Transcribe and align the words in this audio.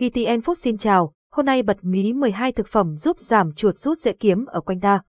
VTN 0.00 0.40
Food 0.40 0.54
xin 0.54 0.78
chào, 0.78 1.12
hôm 1.32 1.46
nay 1.46 1.62
bật 1.62 1.76
mí 1.82 2.12
12 2.12 2.52
thực 2.52 2.68
phẩm 2.68 2.96
giúp 2.96 3.18
giảm 3.18 3.52
chuột 3.52 3.78
rút 3.78 3.98
dễ 3.98 4.12
kiếm 4.12 4.44
ở 4.44 4.60
quanh 4.60 4.80
ta. 4.80 5.02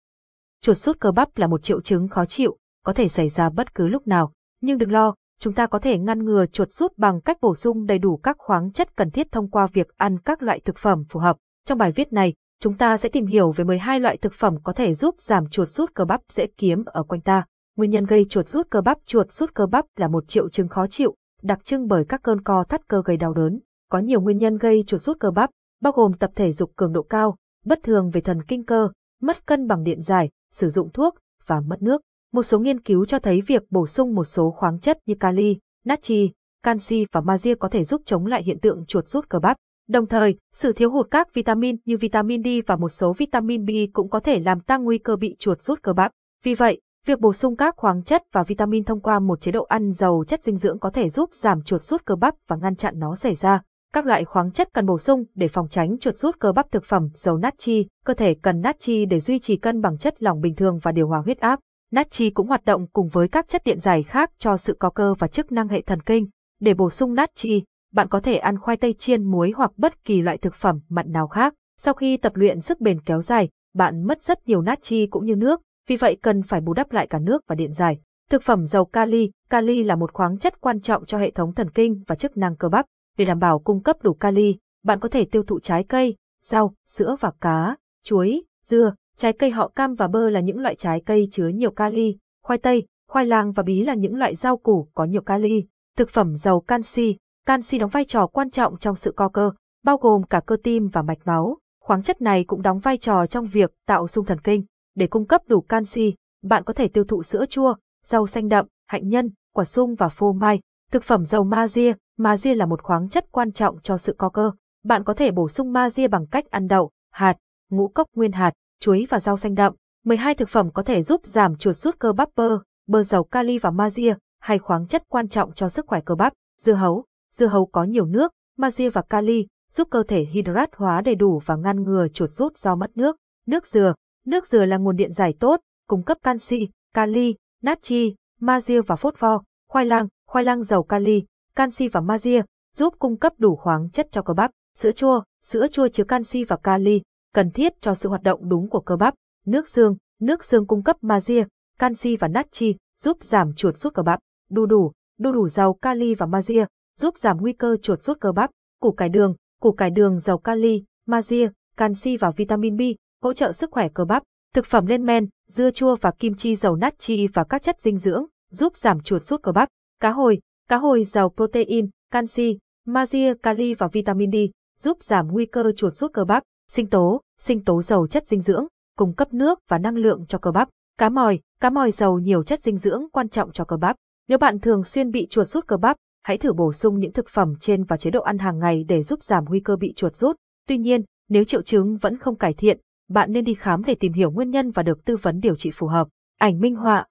Chuột 0.61 0.77
rút 0.77 0.99
cơ 0.99 1.11
bắp 1.11 1.37
là 1.37 1.47
một 1.47 1.63
triệu 1.63 1.81
chứng 1.81 2.07
khó 2.07 2.25
chịu, 2.25 2.57
có 2.83 2.93
thể 2.93 3.07
xảy 3.07 3.29
ra 3.29 3.49
bất 3.49 3.75
cứ 3.75 3.87
lúc 3.87 4.07
nào. 4.07 4.33
Nhưng 4.61 4.77
đừng 4.77 4.91
lo, 4.91 5.15
chúng 5.39 5.53
ta 5.53 5.67
có 5.67 5.79
thể 5.79 5.97
ngăn 5.97 6.25
ngừa 6.25 6.45
chuột 6.45 6.71
rút 6.71 6.97
bằng 6.97 7.21
cách 7.21 7.37
bổ 7.41 7.55
sung 7.55 7.85
đầy 7.85 7.97
đủ 7.97 8.17
các 8.17 8.35
khoáng 8.39 8.71
chất 8.71 8.95
cần 8.95 9.11
thiết 9.11 9.31
thông 9.31 9.49
qua 9.49 9.67
việc 9.73 9.87
ăn 9.97 10.19
các 10.19 10.43
loại 10.43 10.59
thực 10.59 10.77
phẩm 10.77 11.03
phù 11.09 11.19
hợp. 11.19 11.37
Trong 11.67 11.77
bài 11.77 11.91
viết 11.91 12.13
này, 12.13 12.33
chúng 12.61 12.77
ta 12.77 12.97
sẽ 12.97 13.09
tìm 13.09 13.25
hiểu 13.25 13.51
về 13.51 13.63
12 13.63 13.99
loại 13.99 14.17
thực 14.17 14.33
phẩm 14.33 14.55
có 14.63 14.73
thể 14.73 14.93
giúp 14.93 15.15
giảm 15.19 15.49
chuột 15.49 15.69
rút 15.69 15.93
cơ 15.93 16.05
bắp 16.05 16.21
dễ 16.29 16.47
kiếm 16.57 16.83
ở 16.85 17.03
quanh 17.03 17.21
ta. 17.21 17.45
Nguyên 17.77 17.91
nhân 17.91 18.05
gây 18.05 18.25
chuột 18.29 18.47
rút 18.47 18.67
cơ 18.69 18.81
bắp 18.81 18.97
Chuột 19.05 19.31
rút 19.31 19.53
cơ 19.53 19.65
bắp 19.65 19.85
là 19.95 20.07
một 20.07 20.27
triệu 20.27 20.49
chứng 20.49 20.67
khó 20.67 20.87
chịu, 20.87 21.15
đặc 21.41 21.63
trưng 21.63 21.87
bởi 21.87 22.05
các 22.05 22.23
cơn 22.23 22.41
co 22.43 22.63
thắt 22.63 22.87
cơ 22.87 23.01
gây 23.05 23.17
đau 23.17 23.33
đớn. 23.33 23.59
Có 23.91 23.99
nhiều 23.99 24.21
nguyên 24.21 24.37
nhân 24.37 24.57
gây 24.57 24.83
chuột 24.87 25.01
rút 25.01 25.19
cơ 25.19 25.31
bắp, 25.31 25.49
bao 25.81 25.93
gồm 25.93 26.13
tập 26.13 26.31
thể 26.35 26.51
dục 26.51 26.71
cường 26.75 26.93
độ 26.93 27.03
cao, 27.03 27.35
bất 27.65 27.79
thường 27.83 28.09
về 28.09 28.21
thần 28.21 28.43
kinh 28.43 28.65
cơ, 28.65 28.89
mất 29.21 29.47
cân 29.47 29.67
bằng 29.67 29.83
điện 29.83 30.01
giải, 30.01 30.29
sử 30.51 30.69
dụng 30.69 30.89
thuốc 30.93 31.15
và 31.45 31.61
mất 31.61 31.81
nước. 31.81 32.01
Một 32.33 32.43
số 32.43 32.59
nghiên 32.59 32.79
cứu 32.79 33.05
cho 33.05 33.19
thấy 33.19 33.41
việc 33.41 33.63
bổ 33.69 33.87
sung 33.87 34.15
một 34.15 34.23
số 34.23 34.51
khoáng 34.51 34.79
chất 34.79 34.97
như 35.05 35.15
kali, 35.19 35.57
natri, 35.85 36.31
canxi 36.63 37.05
và 37.11 37.21
magie 37.21 37.55
có 37.55 37.69
thể 37.69 37.83
giúp 37.83 38.01
chống 38.05 38.25
lại 38.25 38.43
hiện 38.43 38.59
tượng 38.59 38.85
chuột 38.85 39.07
rút 39.07 39.29
cơ 39.29 39.39
bắp. 39.39 39.57
Đồng 39.87 40.07
thời, 40.07 40.35
sự 40.53 40.73
thiếu 40.73 40.91
hụt 40.91 41.07
các 41.11 41.33
vitamin 41.33 41.75
như 41.85 41.97
vitamin 41.97 42.43
D 42.43 42.47
và 42.67 42.75
một 42.75 42.89
số 42.89 43.13
vitamin 43.13 43.65
B 43.65 43.69
cũng 43.93 44.09
có 44.09 44.19
thể 44.19 44.39
làm 44.39 44.59
tăng 44.59 44.83
nguy 44.83 44.97
cơ 44.97 45.15
bị 45.15 45.35
chuột 45.39 45.61
rút 45.61 45.81
cơ 45.81 45.93
bắp. 45.93 46.11
Vì 46.43 46.53
vậy, 46.53 46.81
việc 47.05 47.19
bổ 47.19 47.33
sung 47.33 47.55
các 47.55 47.75
khoáng 47.77 48.03
chất 48.03 48.23
và 48.33 48.43
vitamin 48.43 48.83
thông 48.83 49.01
qua 49.01 49.19
một 49.19 49.41
chế 49.41 49.51
độ 49.51 49.63
ăn 49.63 49.91
giàu 49.91 50.23
chất 50.27 50.43
dinh 50.43 50.57
dưỡng 50.57 50.79
có 50.79 50.89
thể 50.89 51.09
giúp 51.09 51.29
giảm 51.33 51.61
chuột 51.63 51.83
rút 51.83 52.05
cơ 52.05 52.15
bắp 52.15 52.35
và 52.47 52.55
ngăn 52.55 52.75
chặn 52.75 52.99
nó 52.99 53.15
xảy 53.15 53.35
ra. 53.35 53.61
Các 53.93 54.05
loại 54.05 54.25
khoáng 54.25 54.51
chất 54.51 54.73
cần 54.73 54.85
bổ 54.85 54.97
sung 54.97 55.23
để 55.35 55.47
phòng 55.47 55.67
tránh 55.67 55.97
chuột 55.99 56.17
rút 56.17 56.39
cơ 56.39 56.51
bắp 56.51 56.71
thực 56.71 56.85
phẩm 56.85 57.09
giàu 57.13 57.37
natri, 57.37 57.87
cơ 58.05 58.13
thể 58.13 58.35
cần 58.41 58.61
natri 58.61 59.05
để 59.05 59.19
duy 59.19 59.39
trì 59.39 59.55
cân 59.55 59.81
bằng 59.81 59.97
chất 59.97 60.23
lỏng 60.23 60.41
bình 60.41 60.55
thường 60.55 60.79
và 60.83 60.91
điều 60.91 61.07
hòa 61.07 61.19
huyết 61.19 61.39
áp. 61.39 61.59
Natri 61.91 62.29
cũng 62.29 62.47
hoạt 62.47 62.65
động 62.65 62.87
cùng 62.87 63.07
với 63.07 63.27
các 63.27 63.47
chất 63.47 63.61
điện 63.65 63.79
giải 63.79 64.03
khác 64.03 64.31
cho 64.37 64.57
sự 64.57 64.75
có 64.79 64.89
cơ 64.89 65.13
và 65.19 65.27
chức 65.27 65.51
năng 65.51 65.67
hệ 65.67 65.81
thần 65.81 66.01
kinh. 66.01 66.27
Để 66.59 66.73
bổ 66.73 66.89
sung 66.89 67.15
natri, 67.15 67.63
bạn 67.93 68.07
có 68.07 68.19
thể 68.19 68.37
ăn 68.37 68.59
khoai 68.59 68.77
tây 68.77 68.93
chiên 68.93 69.23
muối 69.23 69.53
hoặc 69.55 69.71
bất 69.77 70.03
kỳ 70.03 70.21
loại 70.21 70.37
thực 70.37 70.55
phẩm 70.55 70.79
mặn 70.89 71.11
nào 71.11 71.27
khác. 71.27 71.53
Sau 71.77 71.93
khi 71.93 72.17
tập 72.17 72.35
luyện 72.35 72.61
sức 72.61 72.81
bền 72.81 73.01
kéo 73.01 73.21
dài, 73.21 73.49
bạn 73.75 74.07
mất 74.07 74.21
rất 74.21 74.47
nhiều 74.47 74.61
natri 74.61 75.07
cũng 75.07 75.25
như 75.25 75.35
nước, 75.35 75.61
vì 75.87 75.95
vậy 75.95 76.17
cần 76.21 76.43
phải 76.43 76.61
bù 76.61 76.73
đắp 76.73 76.91
lại 76.91 77.07
cả 77.07 77.19
nước 77.19 77.43
và 77.47 77.55
điện 77.55 77.73
giải. 77.73 77.99
Thực 78.29 78.43
phẩm 78.43 78.65
giàu 78.65 78.85
kali, 78.85 79.31
kali 79.49 79.83
là 79.83 79.95
một 79.95 80.13
khoáng 80.13 80.37
chất 80.37 80.61
quan 80.61 80.81
trọng 80.81 81.05
cho 81.05 81.17
hệ 81.17 81.31
thống 81.31 81.53
thần 81.53 81.69
kinh 81.69 82.03
và 82.07 82.15
chức 82.15 82.37
năng 82.37 82.55
cơ 82.55 82.69
bắp. 82.69 82.85
Để 83.21 83.25
đảm 83.25 83.39
bảo 83.39 83.59
cung 83.59 83.83
cấp 83.83 83.97
đủ 84.01 84.13
kali, 84.13 84.57
bạn 84.83 84.99
có 84.99 85.09
thể 85.09 85.25
tiêu 85.25 85.43
thụ 85.43 85.59
trái 85.59 85.83
cây, 85.83 86.15
rau, 86.43 86.73
sữa 86.87 87.15
và 87.19 87.31
cá, 87.41 87.75
chuối, 88.03 88.43
dưa, 88.65 88.93
trái 89.17 89.33
cây 89.33 89.49
họ 89.49 89.67
cam 89.67 89.93
và 89.93 90.07
bơ 90.07 90.29
là 90.29 90.39
những 90.39 90.59
loại 90.59 90.75
trái 90.75 91.01
cây 91.05 91.27
chứa 91.31 91.47
nhiều 91.47 91.71
kali, 91.71 92.17
khoai 92.43 92.57
tây, 92.57 92.87
khoai 93.07 93.25
lang 93.25 93.51
và 93.51 93.63
bí 93.63 93.83
là 93.83 93.93
những 93.93 94.15
loại 94.15 94.35
rau 94.35 94.57
củ 94.57 94.87
có 94.93 95.03
nhiều 95.05 95.21
kali. 95.21 95.65
Thực 95.97 96.09
phẩm 96.09 96.35
giàu 96.35 96.59
canxi, 96.59 97.17
canxi 97.45 97.79
đóng 97.79 97.89
vai 97.89 98.05
trò 98.05 98.27
quan 98.27 98.49
trọng 98.49 98.77
trong 98.77 98.95
sự 98.95 99.11
co 99.15 99.29
cơ, 99.29 99.51
bao 99.83 99.97
gồm 99.97 100.23
cả 100.23 100.41
cơ 100.45 100.57
tim 100.63 100.87
và 100.87 101.01
mạch 101.01 101.19
máu. 101.25 101.57
Khoáng 101.81 102.03
chất 102.03 102.21
này 102.21 102.43
cũng 102.43 102.61
đóng 102.61 102.79
vai 102.79 102.97
trò 102.97 103.25
trong 103.25 103.47
việc 103.47 103.73
tạo 103.87 104.07
sung 104.07 104.25
thần 104.25 104.39
kinh. 104.41 104.63
Để 104.95 105.07
cung 105.07 105.25
cấp 105.25 105.41
đủ 105.47 105.61
canxi, 105.61 106.13
bạn 106.43 106.63
có 106.63 106.73
thể 106.73 106.87
tiêu 106.87 107.03
thụ 107.03 107.23
sữa 107.23 107.45
chua, 107.49 107.75
rau 108.03 108.27
xanh 108.27 108.47
đậm, 108.47 108.65
hạnh 108.87 109.07
nhân, 109.09 109.29
quả 109.53 109.65
sung 109.65 109.95
và 109.95 110.09
phô 110.09 110.33
mai. 110.33 110.59
Thực 110.91 111.03
phẩm 111.03 111.25
giàu 111.25 111.43
magie, 111.43 111.93
magie 112.17 112.55
là 112.55 112.65
một 112.65 112.81
khoáng 112.83 113.09
chất 113.09 113.25
quan 113.31 113.51
trọng 113.51 113.81
cho 113.81 113.97
sự 113.97 114.15
co 114.17 114.29
cơ. 114.29 114.51
Bạn 114.83 115.03
có 115.03 115.13
thể 115.13 115.31
bổ 115.31 115.49
sung 115.49 115.73
magie 115.73 116.07
bằng 116.07 116.27
cách 116.27 116.49
ăn 116.49 116.67
đậu, 116.67 116.91
hạt, 117.11 117.37
ngũ 117.69 117.87
cốc 117.87 118.07
nguyên 118.15 118.31
hạt, 118.31 118.51
chuối 118.79 119.07
và 119.09 119.19
rau 119.19 119.37
xanh 119.37 119.55
đậm. 119.55 119.73
12 120.05 120.35
thực 120.35 120.49
phẩm 120.49 120.71
có 120.71 120.83
thể 120.83 121.03
giúp 121.03 121.25
giảm 121.25 121.55
chuột 121.55 121.77
rút 121.77 121.99
cơ 121.99 122.13
bắp 122.13 122.29
bơ, 122.35 122.59
bơ 122.87 123.03
giàu 123.03 123.23
kali 123.23 123.57
và 123.57 123.71
magie, 123.71 124.15
hay 124.39 124.59
khoáng 124.59 124.87
chất 124.87 125.03
quan 125.07 125.27
trọng 125.27 125.53
cho 125.53 125.69
sức 125.69 125.85
khỏe 125.87 125.99
cơ 126.05 126.15
bắp. 126.15 126.33
Dưa 126.57 126.73
hấu, 126.73 127.05
dưa 127.33 127.47
hấu 127.47 127.65
có 127.65 127.83
nhiều 127.83 128.05
nước, 128.05 128.31
magie 128.57 128.89
và 128.89 129.01
kali, 129.01 129.47
giúp 129.71 129.87
cơ 129.91 130.03
thể 130.07 130.25
hydrat 130.31 130.69
hóa 130.75 131.01
đầy 131.01 131.15
đủ 131.15 131.41
và 131.45 131.55
ngăn 131.55 131.83
ngừa 131.83 132.07
chuột 132.07 132.31
rút 132.33 132.57
do 132.57 132.75
mất 132.75 132.97
nước. 132.97 133.15
Nước 133.47 133.67
dừa, 133.67 133.93
nước 134.25 134.47
dừa 134.47 134.65
là 134.65 134.77
nguồn 134.77 134.95
điện 134.95 135.11
giải 135.11 135.33
tốt, 135.39 135.59
cung 135.87 136.03
cấp 136.03 136.17
canxi, 136.23 136.69
kali, 136.93 137.35
natri, 137.61 138.15
magie 138.39 138.81
và 138.81 138.95
phốt 138.95 139.15
pho. 139.15 139.43
Khoai 139.69 139.85
lang, 139.85 140.07
khoai 140.31 140.45
lang 140.45 140.63
giàu 140.63 140.83
kali, 140.83 141.23
canxi 141.55 141.87
và 141.87 142.01
magie, 142.01 142.41
giúp 142.75 142.93
cung 142.99 143.17
cấp 143.17 143.33
đủ 143.37 143.55
khoáng 143.55 143.89
chất 143.89 144.07
cho 144.11 144.21
cơ 144.21 144.33
bắp. 144.33 144.51
Sữa 144.77 144.91
chua, 144.91 145.23
sữa 145.43 145.67
chua 145.71 145.87
chứa 145.87 146.03
canxi 146.03 146.43
và 146.43 146.55
kali, 146.55 147.01
cần 147.33 147.51
thiết 147.51 147.73
cho 147.81 147.93
sự 147.93 148.09
hoạt 148.09 148.23
động 148.23 148.49
đúng 148.49 148.69
của 148.69 148.79
cơ 148.79 148.95
bắp. 148.95 149.13
Nước 149.45 149.67
xương, 149.67 149.95
nước 150.19 150.43
xương 150.43 150.67
cung 150.67 150.83
cấp 150.83 150.97
magie, 151.01 151.43
canxi 151.79 152.15
và 152.15 152.27
natri, 152.27 152.75
giúp 153.01 153.23
giảm 153.23 153.53
chuột 153.53 153.77
rút 153.77 153.93
cơ 153.93 154.03
bắp. 154.03 154.19
Đu 154.49 154.65
đủ, 154.65 154.91
đu 155.19 155.31
đủ 155.31 155.47
giàu 155.47 155.73
kali 155.73 156.15
và 156.15 156.25
magie, 156.25 156.65
giúp 156.99 157.17
giảm 157.17 157.37
nguy 157.41 157.53
cơ 157.53 157.77
chuột 157.81 158.03
rút 158.03 158.19
cơ 158.19 158.31
bắp. 158.31 158.49
Củ 158.81 158.91
cải 158.91 159.09
đường, 159.09 159.35
củ 159.61 159.71
cải 159.71 159.89
đường 159.89 160.19
giàu 160.19 160.37
kali, 160.37 160.83
magie, 161.07 161.49
canxi 161.77 162.17
và 162.17 162.31
vitamin 162.31 162.77
B, 162.77 162.81
hỗ 163.23 163.33
trợ 163.33 163.51
sức 163.51 163.71
khỏe 163.71 163.87
cơ 163.93 164.05
bắp. 164.05 164.23
Thực 164.53 164.65
phẩm 164.65 164.85
lên 164.85 165.05
men, 165.05 165.27
dưa 165.47 165.71
chua 165.71 165.95
và 165.95 166.11
kim 166.11 166.33
chi 166.33 166.55
giàu 166.55 166.75
natri 166.75 167.27
và 167.27 167.43
các 167.43 167.61
chất 167.61 167.81
dinh 167.81 167.97
dưỡng, 167.97 168.25
giúp 168.51 168.75
giảm 168.75 168.99
chuột 168.99 169.23
rút 169.23 169.41
cơ 169.43 169.51
bắp. 169.51 169.69
Cá 170.01 170.11
hồi, 170.11 170.39
cá 170.69 170.77
hồi 170.77 171.03
giàu 171.03 171.29
protein, 171.35 171.89
canxi, 172.11 172.57
magie, 172.87 173.33
kali 173.43 173.73
và 173.73 173.87
vitamin 173.87 174.31
D, 174.31 174.35
giúp 174.79 174.97
giảm 175.03 175.27
nguy 175.31 175.45
cơ 175.45 175.71
chuột 175.75 175.95
rút 175.95 176.13
cơ 176.13 176.23
bắp. 176.23 176.43
Sinh 176.71 176.89
tố, 176.89 177.21
sinh 177.39 177.63
tố 177.63 177.81
giàu 177.81 178.07
chất 178.07 178.27
dinh 178.27 178.41
dưỡng, 178.41 178.67
cung 178.97 179.13
cấp 179.13 179.33
nước 179.33 179.59
và 179.69 179.77
năng 179.77 179.97
lượng 179.97 180.25
cho 180.27 180.37
cơ 180.37 180.51
bắp. 180.51 180.69
Cá 180.97 181.09
mòi, 181.09 181.39
cá 181.59 181.69
mòi 181.69 181.91
giàu 181.91 182.19
nhiều 182.19 182.43
chất 182.43 182.61
dinh 182.61 182.77
dưỡng 182.77 183.03
quan 183.13 183.29
trọng 183.29 183.51
cho 183.51 183.63
cơ 183.63 183.77
bắp. 183.77 183.95
Nếu 184.27 184.37
bạn 184.37 184.59
thường 184.59 184.83
xuyên 184.83 185.11
bị 185.11 185.27
chuột 185.29 185.47
rút 185.47 185.67
cơ 185.67 185.77
bắp, 185.77 185.97
hãy 186.23 186.37
thử 186.37 186.53
bổ 186.53 186.73
sung 186.73 186.99
những 186.99 187.13
thực 187.13 187.29
phẩm 187.29 187.53
trên 187.59 187.83
vào 187.83 187.97
chế 187.97 188.11
độ 188.11 188.21
ăn 188.21 188.37
hàng 188.37 188.59
ngày 188.59 188.85
để 188.87 189.03
giúp 189.03 189.23
giảm 189.23 189.45
nguy 189.47 189.59
cơ 189.59 189.75
bị 189.75 189.93
chuột 189.95 190.15
rút. 190.15 190.35
Tuy 190.67 190.77
nhiên, 190.77 191.01
nếu 191.29 191.43
triệu 191.43 191.61
chứng 191.61 191.97
vẫn 191.97 192.17
không 192.17 192.35
cải 192.35 192.53
thiện, 192.53 192.79
bạn 193.09 193.31
nên 193.31 193.43
đi 193.43 193.53
khám 193.53 193.83
để 193.83 193.95
tìm 193.95 194.13
hiểu 194.13 194.31
nguyên 194.31 194.49
nhân 194.49 194.71
và 194.71 194.83
được 194.83 195.05
tư 195.05 195.15
vấn 195.21 195.39
điều 195.39 195.55
trị 195.55 195.71
phù 195.73 195.87
hợp. 195.87 196.07
Ảnh 196.39 196.59
minh 196.59 196.75
họa 196.75 197.05